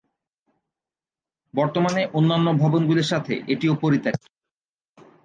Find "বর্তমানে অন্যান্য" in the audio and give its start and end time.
1.53-2.47